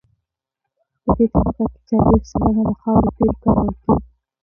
په 1.03 1.09
دې 1.17 1.25
طبقه 1.33 1.63
کې 1.71 1.79
څلویښت 1.87 2.27
سلنه 2.31 2.61
د 2.69 2.71
خاورو 2.81 3.13
تیل 3.17 3.33
کارول 3.43 3.71
کیږي 3.83 4.01